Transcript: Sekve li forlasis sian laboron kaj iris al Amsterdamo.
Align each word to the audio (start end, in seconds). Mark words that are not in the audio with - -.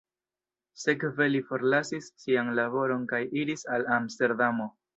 Sekve 0.83 1.27
li 1.33 1.41
forlasis 1.49 2.09
sian 2.23 2.51
laboron 2.63 3.07
kaj 3.15 3.23
iris 3.45 3.69
al 3.77 3.87
Amsterdamo. 4.01 4.71